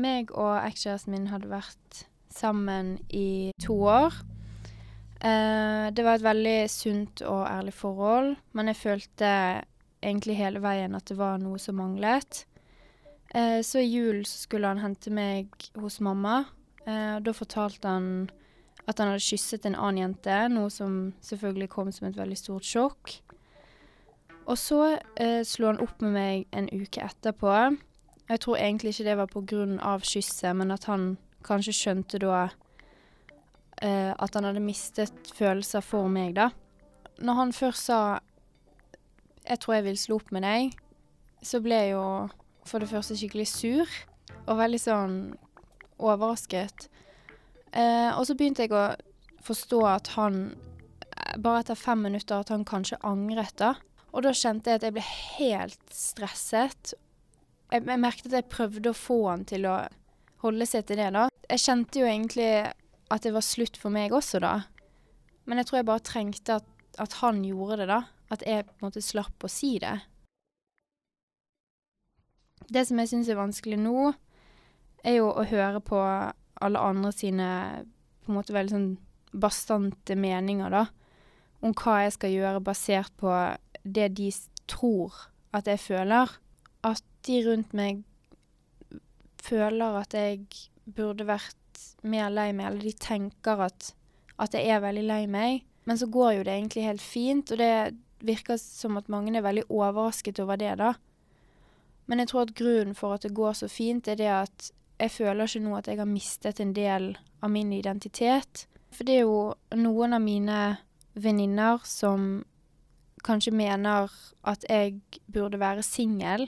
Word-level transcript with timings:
meg 0.00 0.32
og 0.32 0.56
ekskjæresten 0.62 1.14
min 1.14 1.30
hadde 1.32 1.50
vært 1.52 2.04
sammen 2.34 2.96
i 3.14 3.52
to 3.62 3.76
år. 3.88 4.16
Eh, 5.20 5.90
det 5.94 6.04
var 6.04 6.18
et 6.18 6.26
veldig 6.26 6.58
sunt 6.70 7.22
og 7.22 7.44
ærlig 7.48 7.74
forhold, 7.76 8.34
men 8.52 8.70
jeg 8.70 8.80
følte 8.80 9.30
egentlig 10.04 10.36
hele 10.36 10.60
veien 10.62 10.96
at 10.96 11.06
det 11.08 11.16
var 11.18 11.38
noe 11.40 11.60
som 11.62 11.78
manglet. 11.80 12.44
Eh, 13.34 13.60
så 13.62 13.80
i 13.80 13.88
julen 13.88 14.24
skulle 14.28 14.70
han 14.70 14.82
hente 14.82 15.10
meg 15.14 15.50
hos 15.80 16.00
mamma. 16.04 16.44
Eh, 16.86 17.16
da 17.24 17.34
fortalte 17.34 17.88
han 17.88 18.08
at 18.84 19.00
han 19.00 19.14
hadde 19.14 19.24
kysset 19.24 19.64
en 19.64 19.78
annen 19.78 20.02
jente, 20.02 20.36
noe 20.52 20.68
som 20.70 21.14
selvfølgelig 21.24 21.70
kom 21.72 21.90
som 21.92 22.10
et 22.10 22.18
veldig 22.18 22.36
stort 22.38 22.68
sjokk. 22.68 23.14
Og 24.44 24.58
så 24.60 24.80
eh, 25.16 25.40
slo 25.46 25.70
han 25.70 25.80
opp 25.80 26.02
med 26.04 26.12
meg 26.18 26.46
en 26.52 26.68
uke 26.68 27.00
etterpå. 27.00 27.54
Jeg 28.28 28.40
tror 28.40 28.56
egentlig 28.56 28.94
ikke 28.94 29.04
det 29.04 29.16
var 29.16 29.28
av 29.84 30.00
kysset, 30.00 30.56
men 30.56 30.70
at 30.70 30.84
han 30.84 31.16
kanskje 31.44 31.72
skjønte 31.76 32.18
da 32.18 32.48
eh, 33.82 34.12
at 34.16 34.34
han 34.34 34.44
hadde 34.44 34.62
mistet 34.64 35.32
følelser 35.36 35.84
for 35.84 36.08
meg, 36.08 36.34
da. 36.36 36.50
Når 37.18 37.34
han 37.34 37.52
først 37.52 37.84
sa 37.84 38.20
'jeg 39.44 39.60
tror 39.60 39.74
jeg 39.74 39.84
vil 39.84 39.98
slå 39.98 40.14
opp 40.16 40.32
med 40.32 40.42
deg', 40.42 40.72
så 41.42 41.60
ble 41.60 41.74
jeg 41.74 41.90
jo 41.92 42.28
for 42.64 42.78
det 42.78 42.88
første 42.88 43.16
skikkelig 43.16 43.46
sur, 43.46 43.86
og 44.46 44.58
veldig 44.58 44.80
sånn 44.80 45.36
overrasket. 45.98 46.88
Eh, 47.72 48.10
og 48.18 48.26
så 48.26 48.34
begynte 48.34 48.64
jeg 48.64 48.72
å 48.72 48.96
forstå 49.44 49.80
at 49.86 50.08
han, 50.16 50.56
eh, 51.16 51.36
bare 51.36 51.60
etter 51.60 51.74
fem 51.74 51.98
minutter, 51.98 52.40
at 52.40 52.48
han 52.48 52.64
kanskje 52.64 53.00
angret, 53.02 53.56
da. 53.56 53.74
Og 54.12 54.22
da 54.22 54.30
kjente 54.30 54.70
jeg 54.70 54.74
at 54.74 54.82
jeg 54.82 54.92
ble 54.92 55.02
helt 55.02 55.90
stresset. 55.90 56.94
Jeg, 57.74 57.82
jeg 57.90 57.98
merket 57.98 58.28
at 58.30 58.38
jeg 58.38 58.52
prøvde 58.52 58.92
å 58.92 58.96
få 58.96 59.18
han 59.26 59.44
til 59.50 59.66
å 59.66 59.78
holde 60.44 60.66
seg 60.68 60.86
til 60.86 61.00
det, 61.00 61.10
da. 61.16 61.26
Jeg 61.50 61.62
kjente 61.64 62.00
jo 62.00 62.06
egentlig 62.06 62.50
at 63.12 63.24
det 63.24 63.32
var 63.34 63.44
slutt 63.44 63.78
for 63.80 63.94
meg 63.94 64.14
også, 64.14 64.38
da. 64.44 64.54
Men 65.44 65.58
jeg 65.60 65.68
tror 65.68 65.80
jeg 65.80 65.88
bare 65.88 66.04
trengte 66.06 66.58
at, 66.60 66.68
at 67.02 67.16
han 67.20 67.42
gjorde 67.44 67.82
det, 67.82 67.88
da. 67.90 68.00
At 68.32 68.44
jeg 68.46 68.66
på 68.68 68.76
en 68.78 68.86
måte 68.86 69.02
slapp 69.04 69.44
å 69.44 69.50
si 69.50 69.74
det. 69.82 69.96
Det 72.70 72.84
som 72.86 73.00
jeg 73.02 73.10
syns 73.10 73.28
er 73.28 73.40
vanskelig 73.40 73.80
nå, 73.82 74.12
er 75.04 75.18
jo 75.18 75.32
å 75.34 75.44
høre 75.44 75.82
på 75.84 75.98
alle 76.00 76.80
andre 76.80 77.10
sine 77.12 77.48
på 78.24 78.32
en 78.32 78.38
måte 78.38 78.54
veldig 78.56 78.72
sånn 78.72 78.92
bastante 79.34 80.16
meninger, 80.16 80.70
da. 80.70 80.86
Om 81.64 81.74
hva 81.80 82.04
jeg 82.04 82.14
skal 82.16 82.32
gjøre 82.32 82.62
basert 82.64 83.12
på 83.20 83.34
det 83.82 84.12
de 84.16 84.30
tror 84.70 85.26
at 85.56 85.66
jeg 85.68 85.82
føler. 85.82 86.30
At 86.84 87.04
de 87.26 87.40
rundt 87.46 87.72
meg 87.76 88.02
føler 89.44 90.00
at 90.00 90.16
jeg 90.16 90.46
burde 90.84 91.26
vært 91.28 91.82
mer 92.04 92.30
lei 92.32 92.50
meg, 92.52 92.70
eller 92.70 92.84
de 92.84 92.92
tenker 93.00 93.64
at, 93.66 93.90
at 94.40 94.56
jeg 94.56 94.70
er 94.72 94.84
veldig 94.84 95.04
lei 95.08 95.24
meg. 95.30 95.64
Men 95.84 96.00
så 96.00 96.08
går 96.08 96.38
jo 96.38 96.44
det 96.46 96.54
egentlig 96.54 96.86
helt 96.86 97.04
fint, 97.04 97.52
og 97.52 97.60
det 97.60 97.96
virker 98.24 98.56
som 98.60 98.96
at 99.00 99.10
mange 99.12 99.34
er 99.36 99.44
veldig 99.44 99.66
overrasket 99.68 100.40
over 100.40 100.60
det, 100.60 100.76
da. 100.80 100.94
Men 102.08 102.20
jeg 102.20 102.30
tror 102.30 102.44
at 102.44 102.56
grunnen 102.56 102.96
for 102.96 103.16
at 103.16 103.24
det 103.24 103.34
går 103.36 103.56
så 103.56 103.68
fint, 103.68 104.08
er 104.08 104.20
det 104.20 104.30
at 104.32 104.70
jeg 105.00 105.10
føler 105.10 105.48
ikke 105.48 105.64
nå 105.64 105.76
at 105.76 105.88
jeg 105.90 106.00
har 106.00 106.08
mistet 106.08 106.60
en 106.60 106.72
del 106.76 107.14
av 107.42 107.52
min 107.52 107.72
identitet. 107.72 108.66
For 108.94 109.06
det 109.08 109.18
er 109.18 109.24
jo 109.24 109.54
noen 109.76 110.16
av 110.16 110.22
mine 110.22 110.58
venninner 111.14 111.80
som 111.88 112.44
kanskje 113.24 113.54
mener 113.56 114.12
at 114.44 114.64
jeg 114.68 115.00
burde 115.32 115.58
være 115.60 115.82
singel. 115.82 116.46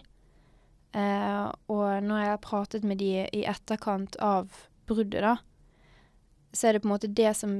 Eh, 0.96 1.48
og 1.68 2.02
når 2.02 2.22
jeg 2.22 2.32
har 2.32 2.44
pratet 2.44 2.86
med 2.88 3.02
de 3.02 3.26
i 3.26 3.44
etterkant 3.48 4.16
av 4.22 4.48
bruddet, 4.88 5.20
da, 5.24 5.36
så 6.56 6.68
er 6.68 6.76
det 6.76 6.84
på 6.84 6.88
en 6.88 6.96
måte 6.96 7.12
det 7.12 7.34
som 7.36 7.58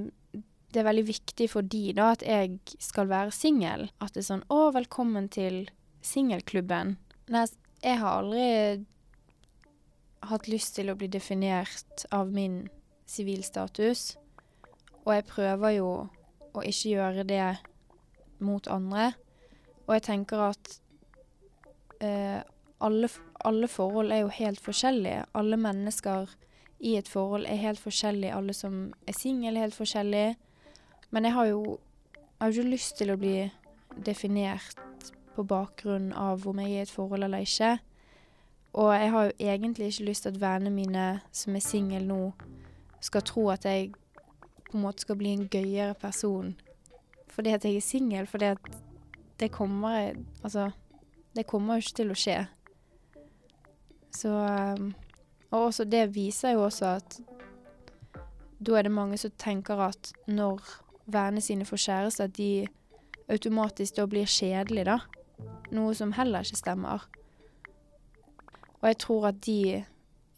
Det 0.67 0.81
er 0.83 0.89
veldig 0.91 1.05
viktig 1.09 1.47
for 1.49 1.63
de, 1.63 1.93
da, 1.95 2.11
at 2.13 2.23
jeg 2.27 2.59
skal 2.83 3.07
være 3.09 3.33
singel. 3.33 3.87
At 4.03 4.13
det 4.13 4.21
er 4.21 4.27
sånn 4.27 4.43
'Å, 4.51 4.75
velkommen 4.75 5.29
til 5.33 5.71
singelklubben'. 6.03 6.97
Nei, 7.33 7.47
jeg 7.81 7.99
har 8.03 8.19
aldri 8.19 8.85
hatt 10.27 10.49
lyst 10.49 10.75
til 10.75 10.91
å 10.91 10.97
bli 10.99 11.09
definert 11.09 12.05
av 12.11 12.29
min 12.29 12.69
sivilstatus. 13.07 14.17
Og 15.07 15.15
jeg 15.15 15.25
prøver 15.31 15.77
jo 15.79 15.89
å 16.53 16.61
ikke 16.67 16.93
gjøre 16.93 17.25
det 17.25 17.57
mot 18.41 18.69
andre. 18.69 19.15
Og 19.87 19.95
jeg 19.95 20.03
tenker 20.03 20.49
at 20.51 20.81
eh, 22.01 22.43
alle, 22.81 23.09
alle 23.45 23.69
forhold 23.69 24.13
er 24.13 24.25
jo 24.25 24.29
helt 24.29 24.61
forskjellige. 24.61 25.25
Alle 25.35 25.57
mennesker 25.57 26.31
i 26.81 26.97
et 26.97 27.09
forhold 27.09 27.47
er 27.47 27.61
helt 27.61 27.81
forskjellige. 27.81 28.35
Alle 28.35 28.53
som 28.53 28.93
er 29.07 29.13
single, 29.17 29.57
er 29.57 29.67
helt 29.69 29.75
forskjellige. 29.75 30.37
Men 31.11 31.25
jeg 31.25 31.33
har 31.33 31.47
jo 31.47 31.79
jeg 32.39 32.45
har 32.45 32.53
ikke 32.53 32.71
lyst 32.71 32.99
til 32.99 33.11
å 33.11 33.17
bli 33.17 33.51
definert 34.05 35.13
på 35.33 35.45
bakgrunn 35.49 36.11
av 36.13 36.43
om 36.49 36.59
jeg 36.61 36.69
er 36.69 36.83
i 36.83 36.83
et 36.85 36.91
forhold 36.93 37.25
eller 37.25 37.45
ikke. 37.47 37.79
Og 38.77 38.91
jeg 38.93 39.11
har 39.11 39.25
jo 39.25 39.33
egentlig 39.39 39.87
ikke 39.87 40.05
lyst 40.11 40.27
til 40.27 40.35
at 40.35 40.41
vennene 40.41 40.75
mine 40.75 41.07
som 41.33 41.57
er 41.57 41.65
single 41.65 42.03
nå, 42.05 42.21
skal 43.01 43.25
tro 43.25 43.47
at 43.55 43.65
jeg 43.65 43.95
på 44.67 44.77
en 44.77 44.85
måte 44.85 45.07
skal 45.07 45.17
bli 45.17 45.33
en 45.33 45.49
gøyere 45.49 45.95
person 45.95 46.53
fordi 47.37 47.53
at 47.53 47.65
jeg 47.65 47.77
er 47.77 47.85
singel. 47.85 48.27
Fordi 48.27 48.45
at 48.45 48.59
det 49.41 49.51
kommer 49.53 50.13
Altså, 50.43 50.71
det 51.37 51.47
kommer 51.47 51.75
jo 51.75 51.85
ikke 51.85 51.97
til 51.97 52.11
å 52.11 52.17
skje. 52.17 52.37
Så 54.17 54.33
um, 54.33 54.95
Og 55.51 55.69
også 55.69 55.85
det 55.85 56.09
viser 56.15 56.57
jo 56.57 56.65
også 56.67 56.97
at 56.97 57.19
da 58.59 58.79
er 58.79 58.87
det 58.87 58.93
mange 58.93 59.19
som 59.21 59.31
tenker 59.39 59.81
at 59.85 60.13
når 60.27 60.63
vennene 61.05 61.45
sine 61.45 61.67
får 61.69 61.83
kjæreste, 61.85 62.25
at 62.25 62.37
de 62.37 62.67
automatisk 63.29 63.99
da 63.99 64.07
blir 64.09 64.27
kjedelige, 64.27 64.87
da. 64.89 64.99
Noe 65.77 65.95
som 65.95 66.15
heller 66.17 66.47
ikke 66.47 66.59
stemmer. 66.63 67.05
Og 68.81 68.89
jeg 68.89 68.99
tror 69.05 69.29
at 69.29 69.43
de 69.47 69.85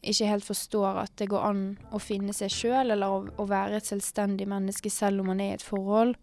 ikke 0.03 0.27
helt 0.27 0.45
forstår 0.45 1.03
at 1.05 1.12
det 1.19 1.28
går 1.31 1.47
an 1.47 1.62
å 1.93 2.00
finne 2.03 2.34
seg 2.37 2.53
sjøl, 2.53 2.91
eller 2.91 3.06
å, 3.06 3.22
å, 3.37 3.47
være 3.49 3.78
et 3.78 3.89
selvstendig 3.89 4.49
menneske 4.49 4.91
selv 4.91 5.22
om 5.22 5.33
man 5.33 5.43
er 5.43 5.55
i 5.55 5.59
et 5.59 5.65
forhold. 5.65 6.16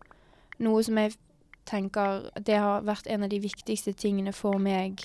Noe 0.63 0.83
som 0.83 0.99
jeg 0.99 1.17
tenker 1.65 2.29
Det 2.45 2.59
har 2.61 2.83
vært 2.85 3.07
en 3.09 3.25
av 3.25 3.31
de 3.31 3.39
viktigste 3.41 3.95
tingene 3.97 4.31
for 4.37 4.61
meg 4.61 5.01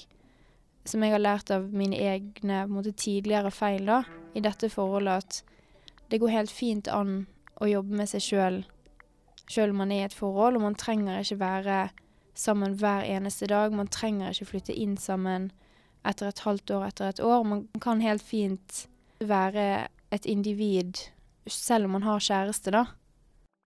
som 0.85 1.03
jeg 1.05 1.13
har 1.13 1.23
lært 1.23 1.51
av 1.55 1.69
mine 1.77 1.97
egne 1.97 2.65
måte, 2.71 2.93
tidligere 2.97 3.53
feil 3.53 3.87
da, 3.89 4.03
i 4.35 4.43
dette 4.45 4.71
forholdet, 4.73 5.25
at 5.25 6.11
det 6.11 6.21
går 6.21 6.35
helt 6.35 6.53
fint 6.55 6.89
an 6.91 7.25
å 7.61 7.69
jobbe 7.69 8.01
med 8.01 8.09
seg 8.11 8.25
sjøl, 8.25 8.61
sjøl 9.51 9.75
om 9.75 9.83
man 9.83 9.93
er 9.93 10.05
i 10.05 10.09
et 10.09 10.17
forhold, 10.17 10.57
og 10.57 10.65
man 10.65 10.79
trenger 10.79 11.21
ikke 11.21 11.41
være 11.43 11.81
sammen 12.35 12.77
hver 12.81 13.05
eneste 13.05 13.49
dag. 13.51 13.75
Man 13.75 13.91
trenger 13.93 14.33
ikke 14.33 14.53
flytte 14.55 14.77
inn 14.77 14.97
sammen 14.99 15.51
etter 16.07 16.31
et 16.31 16.43
halvt 16.47 16.73
år, 16.77 16.87
etter 16.89 17.11
et 17.11 17.23
år. 17.25 17.45
Man 17.45 17.67
kan 17.83 18.01
helt 18.01 18.25
fint 18.25 18.85
være 19.21 19.89
et 20.11 20.27
individ 20.27 21.05
selv 21.51 21.89
om 21.89 21.99
man 21.99 22.07
har 22.07 22.23
kjæreste, 22.23 22.73
da. 22.73 22.87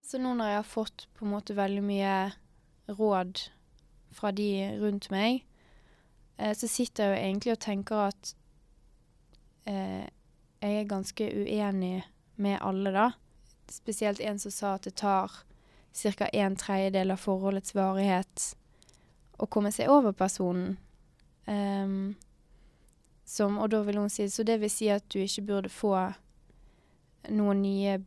Så 0.05 0.19
nå 0.21 0.35
når 0.37 0.51
jeg 0.51 0.61
har 0.61 0.69
fått 0.69 1.07
på 1.17 1.25
en 1.25 1.33
måte 1.33 1.57
veldig 1.57 1.83
mye 1.85 2.15
råd 2.91 3.47
fra 4.15 4.31
de 4.37 4.49
rundt 4.83 5.09
meg, 5.13 5.45
så 6.37 6.69
sitter 6.69 7.05
jeg 7.05 7.12
jo 7.12 7.22
egentlig 7.22 7.53
og 7.53 7.62
tenker 7.62 8.09
at 8.09 8.34
eh, 9.71 10.06
jeg 10.65 10.81
er 10.81 10.89
ganske 10.91 11.28
uenig 11.31 12.05
med 12.37 12.59
alle, 12.61 12.91
da. 12.91 13.11
Spesielt 13.71 14.21
en 14.21 14.39
som 14.39 14.53
sa 14.53 14.75
at 14.75 14.89
det 14.89 14.97
tar 14.97 15.33
ca. 15.95 16.27
en 16.27 16.56
tredjedel 16.56 17.15
av 17.15 17.22
forholdets 17.22 17.75
varighet 17.75 18.55
å 19.39 19.47
komme 19.47 19.72
seg 19.72 19.91
over 19.91 20.12
personen. 20.12 20.77
Um, 21.47 22.15
som, 23.25 23.59
og 23.59 23.71
da 23.72 23.83
vil 23.84 23.99
hun 24.01 24.09
si 24.09 24.25
Så 24.28 24.45
det 24.49 24.56
vil 24.62 24.71
si 24.72 24.89
at 24.89 25.05
du 25.12 25.19
ikke 25.21 25.45
burde 25.45 25.69
få 25.69 25.93
noen 27.28 27.60
nye 27.60 27.98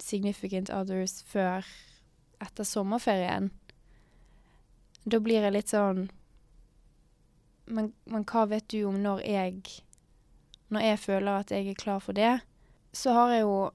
significant 0.00 0.70
others 0.72 1.22
før 1.28 1.64
etter 2.40 2.64
sommerferien. 2.64 3.50
Da 5.04 5.20
blir 5.20 5.44
jeg 5.44 5.52
litt 5.52 5.72
sånn 5.72 6.08
men, 7.66 7.92
men, 8.04 8.24
hva 8.24 8.46
vet 8.50 8.68
du 8.72 8.84
om 8.88 8.98
når 9.02 9.22
jeg 9.26 9.60
Når 10.70 10.80
jeg 10.80 10.98
føler 10.98 11.32
at 11.32 11.50
jeg 11.50 11.68
er 11.68 11.74
klar 11.74 11.98
for 11.98 12.12
det? 12.14 12.40
Så 12.92 13.12
har 13.12 13.32
jeg 13.34 13.40
jo 13.42 13.70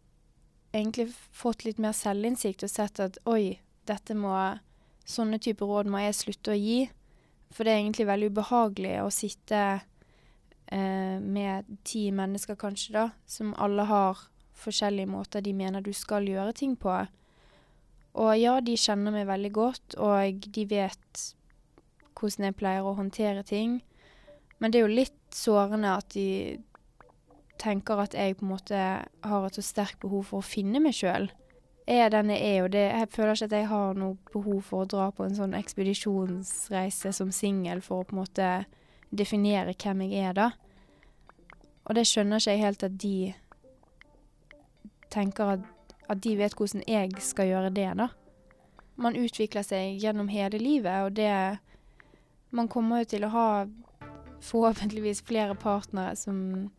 egentlig 0.73 1.09
fått 1.31 1.65
litt 1.65 1.79
mer 1.79 1.91
selvinnsikt 1.95 2.63
og 2.63 2.71
sett 2.71 2.99
at 2.99 3.19
oi, 3.25 3.59
dette 3.87 4.15
må 4.15 4.35
Sånne 5.05 5.37
typer 5.37 5.69
råd 5.69 5.89
må 5.93 5.99
jeg 6.01 6.15
slutte 6.17 6.55
å 6.55 6.57
gi. 6.57 6.87
For 7.53 7.61
det 7.61 7.75
er 7.75 7.83
egentlig 7.83 8.07
veldig 8.09 8.29
ubehagelig 8.33 8.93
å 9.03 9.11
sitte 9.13 9.59
eh, 10.73 11.19
med 11.21 11.67
ti 11.85 12.07
mennesker, 12.09 12.57
kanskje, 12.57 12.95
da, 12.95 13.03
som 13.29 13.53
alle 13.61 13.85
har 13.85 14.23
forskjellige 14.57 15.11
måter 15.11 15.45
de 15.45 15.53
mener 15.53 15.85
du 15.85 15.91
skal 15.93 16.25
gjøre 16.25 16.55
ting 16.57 16.73
på. 16.79 16.95
Og 18.15 18.31
ja, 18.39 18.57
de 18.63 18.77
kjenner 18.79 19.13
meg 19.13 19.27
veldig 19.29 19.51
godt, 19.55 19.97
og 20.01 20.47
de 20.55 20.65
vet 20.71 21.23
hvordan 22.19 22.49
jeg 22.49 22.57
pleier 22.59 22.87
å 22.87 22.95
håndtere 22.97 23.43
ting. 23.43 23.79
Men 24.59 24.71
det 24.71 24.79
er 24.79 24.85
jo 24.87 24.99
litt 25.01 25.35
sårende 25.35 25.97
at 25.99 26.13
de 26.15 26.57
tenker 27.61 27.99
at 28.03 28.15
jeg 28.15 28.37
på 28.37 28.45
en 28.45 28.53
måte 28.53 28.79
har 29.05 29.47
et 29.47 29.57
så 29.57 29.63
sterkt 29.63 30.01
behov 30.03 30.29
for 30.29 30.41
å 30.41 30.47
finne 30.47 30.81
meg 30.83 30.95
sjøl. 30.97 31.29
Jeg 31.85 32.01
er 32.01 32.09
den 32.09 32.31
jeg 32.33 32.41
er, 32.41 32.63
og 32.65 32.71
det, 32.73 32.83
jeg 32.89 33.11
føler 33.13 33.35
ikke 33.35 33.47
at 33.51 33.57
jeg 33.59 33.69
har 33.69 33.99
noe 33.99 34.31
behov 34.33 34.61
for 34.65 34.83
å 34.83 34.89
dra 34.89 35.09
på 35.13 35.25
en 35.25 35.35
sånn 35.37 35.53
ekspedisjonsreise 35.53 37.11
som 37.13 37.31
singel 37.35 37.83
for 37.85 38.01
å 38.01 38.07
på 38.07 38.15
en 38.15 38.21
måte 38.23 38.49
definere 39.13 39.75
hvem 39.77 40.01
jeg 40.07 40.31
er, 40.31 40.33
da. 40.33 40.49
Og 41.85 41.93
det 41.95 42.07
skjønner 42.09 42.41
ikke 42.41 42.55
jeg 42.55 42.63
helt 42.63 42.87
at 42.87 42.97
de 43.03 43.17
tenker 45.13 45.55
at, 45.55 45.67
at 46.09 46.23
de 46.25 46.33
vet 46.39 46.57
hvordan 46.57 46.83
jeg 46.89 47.13
skal 47.21 47.51
gjøre 47.51 47.71
det, 47.75 47.91
da. 48.01 48.09
Man 48.97 49.17
utvikler 49.19 49.65
seg 49.67 50.01
gjennom 50.01 50.31
hele 50.31 50.57
livet, 50.57 51.05
og 51.05 51.15
det 51.19 51.29
Man 52.55 52.69
kommer 52.71 53.03
jo 53.03 53.11
til 53.11 53.25
å 53.27 53.33
ha 53.33 53.47
forhåpentligvis 54.45 55.23
flere 55.27 55.55
partnere 55.59 56.15
som 56.15 56.71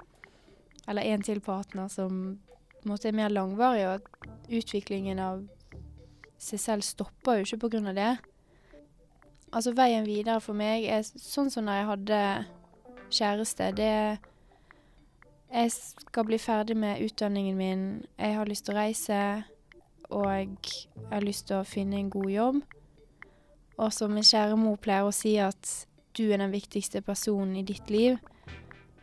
Eller 0.88 1.02
en 1.02 1.22
til 1.22 1.40
partner 1.40 1.88
som 1.90 2.38
på 2.86 2.86
en 2.86 2.92
måte 2.92 3.08
er 3.08 3.16
mer 3.18 3.28
langvarig, 3.28 3.88
og 3.88 4.00
utviklingen 4.46 5.18
av 5.18 5.40
seg 6.38 6.60
selv 6.62 6.84
stopper 6.86 7.40
jo 7.40 7.56
ikke 7.56 7.80
av 7.88 7.94
det. 7.96 8.12
Altså, 9.52 9.72
veien 9.74 10.06
videre 10.06 10.40
for 10.40 10.54
meg 10.54 10.84
er 10.84 11.02
sånn 11.02 11.50
som 11.50 11.66
når 11.66 11.80
jeg 11.80 11.88
hadde 11.90 12.20
kjæreste. 13.10 13.72
Det 13.72 14.18
Jeg 15.50 15.70
skal 15.72 16.24
bli 16.24 16.38
ferdig 16.38 16.76
med 16.76 17.02
utdanningen 17.02 17.56
min. 17.56 18.04
Jeg 18.18 18.34
har 18.36 18.46
lyst 18.46 18.64
til 18.66 18.74
å 18.74 18.78
reise, 18.78 19.44
og 20.10 20.30
jeg 20.30 20.56
har 21.10 21.20
lyst 21.20 21.46
til 21.48 21.56
å 21.56 21.64
finne 21.64 21.96
en 21.98 22.10
god 22.10 22.30
jobb. 22.30 22.62
Og 23.76 23.92
som 23.92 24.14
min 24.14 24.24
kjære 24.24 24.56
mor 24.58 24.78
pleier 24.80 25.06
å 25.06 25.14
si, 25.14 25.36
at 25.40 25.86
du 26.16 26.30
er 26.30 26.40
den 26.40 26.54
viktigste 26.54 27.02
personen 27.04 27.58
i 27.60 27.64
ditt 27.66 27.90
liv. 27.92 28.16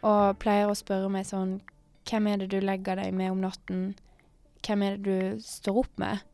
Og 0.02 0.40
pleier 0.42 0.70
å 0.70 0.78
spørre 0.78 1.12
meg 1.14 1.30
sånn 1.30 1.60
Hvem 2.04 2.26
er 2.28 2.42
det 2.42 2.50
du 2.52 2.58
legger 2.60 3.00
deg 3.00 3.14
med 3.16 3.32
om 3.32 3.44
natten? 3.46 3.84
Hvem 4.66 4.82
er 4.84 4.98
det 4.98 5.04
du 5.06 5.44
står 5.44 5.78
opp 5.86 6.02
med? 6.02 6.26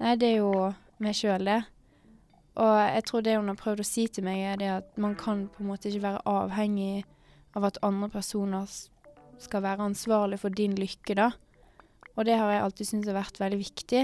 Nei, 0.00 0.14
det 0.16 0.30
er 0.30 0.38
jo 0.38 0.52
meg 1.02 1.16
sjøl, 1.18 1.44
det. 1.44 1.58
Og 2.58 2.72
jeg 2.80 3.04
tror 3.06 3.26
det 3.26 3.34
hun 3.36 3.50
har 3.52 3.58
prøvd 3.60 3.82
å 3.84 3.86
si 3.86 4.06
til 4.08 4.24
meg, 4.24 4.40
er 4.40 4.56
det 4.62 4.70
at 4.72 4.96
man 4.98 5.12
kan 5.18 5.44
på 5.52 5.60
en 5.62 5.68
måte 5.68 5.90
ikke 5.90 6.06
være 6.06 6.24
avhengig 6.30 7.04
av 7.58 7.68
at 7.68 7.80
andre 7.86 8.08
personer 8.10 8.64
skal 9.38 9.62
være 9.66 9.90
ansvarlig 9.90 10.40
for 10.40 10.54
din 10.54 10.74
lykke, 10.78 11.18
da. 11.18 11.28
Og 12.16 12.26
det 12.26 12.38
har 12.40 12.50
jeg 12.50 12.64
alltid 12.64 12.88
syntes 12.88 13.12
har 13.12 13.20
vært 13.20 13.38
veldig 13.38 13.60
viktig. 13.60 14.02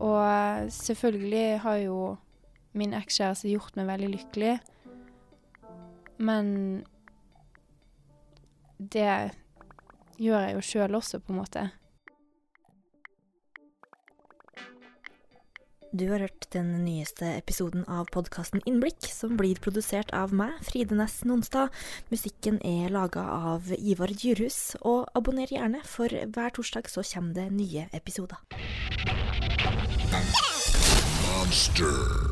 Og 0.00 0.70
selvfølgelig 0.72 1.60
har 1.66 1.82
jo 1.82 1.98
min 2.76 2.94
ekskjæreste 2.96 3.50
gjort 3.50 3.76
meg 3.78 3.88
veldig 3.90 4.12
lykkelig. 4.14 4.54
Men 6.20 6.46
det 8.78 9.12
gjør 10.20 10.46
jeg 10.46 10.56
jo 10.56 10.64
sjøl 10.64 10.98
også, 11.00 11.20
på 11.20 11.32
en 11.34 11.40
måte. 11.40 11.68
Du 15.90 16.04
har 16.12 16.22
hørt 16.22 16.46
den 16.54 16.68
nyeste 16.84 17.26
episoden 17.34 17.82
av 17.90 18.06
podkasten 18.14 18.62
Innblikk, 18.62 19.08
som 19.10 19.34
blir 19.40 19.58
produsert 19.58 20.12
av 20.14 20.30
meg, 20.30 20.54
Fride 20.62 20.94
Næss 20.94 21.24
Nonstad. 21.26 21.74
Musikken 22.14 22.60
er 22.62 22.94
laga 22.94 23.24
av 23.50 23.72
Ivar 23.74 24.14
Djurhus, 24.14 24.76
og 24.86 25.10
abonner 25.18 25.50
gjerne, 25.50 25.82
for 25.82 26.06
hver 26.06 26.54
torsdag 26.54 26.86
så 26.92 27.02
kommer 27.10 27.34
det 27.40 27.48
nye 27.56 27.88
episoder. 27.90 28.38
Monster. 31.26 32.29